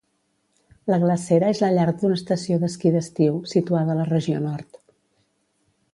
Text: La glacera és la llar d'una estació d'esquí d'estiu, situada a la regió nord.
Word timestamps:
La 0.91 0.97
glacera 1.03 1.51
és 1.55 1.61
la 1.65 1.69
llar 1.75 1.85
d'una 1.99 2.17
estació 2.21 2.59
d'esquí 2.63 2.95
d'estiu, 2.97 3.39
situada 3.53 3.95
a 3.95 3.99
la 4.01 4.11
regió 4.13 4.45
nord. 4.51 4.85